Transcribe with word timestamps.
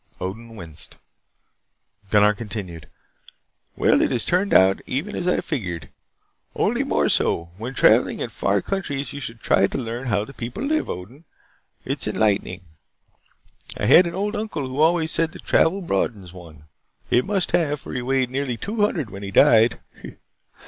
Odin 0.19 0.55
winced. 0.55 0.95
Gunnar 2.09 2.33
continued. 2.33 2.89
"Well, 3.75 4.01
it 4.01 4.09
has 4.09 4.25
turned 4.25 4.51
out 4.51 4.81
even 4.87 5.15
as 5.15 5.27
I 5.27 5.41
figured. 5.41 5.89
Only 6.55 6.83
more 6.83 7.07
so. 7.07 7.51
When 7.59 7.75
traveling 7.75 8.19
in 8.19 8.29
far 8.31 8.63
countries 8.63 9.13
you 9.13 9.19
should 9.19 9.39
try 9.41 9.67
to 9.67 9.77
learn 9.77 10.07
how 10.07 10.25
the 10.25 10.33
people 10.33 10.63
live, 10.63 10.89
Odin. 10.89 11.25
It 11.85 11.99
is 12.01 12.07
enlightening. 12.07 12.61
I 13.77 13.85
had 13.85 14.07
an 14.07 14.15
old 14.15 14.35
uncle 14.35 14.67
who 14.67 14.81
always 14.81 15.11
said 15.11 15.33
that 15.33 15.45
travel 15.45 15.81
broadens 15.83 16.33
one. 16.33 16.63
It 17.11 17.23
must 17.23 17.51
have, 17.51 17.81
for 17.81 17.93
he 17.93 18.01
weighed 18.01 18.31
nearly 18.31 18.57
two 18.57 18.81
hundred 18.81 19.11
when 19.11 19.21
he 19.21 19.29
died." 19.29 19.81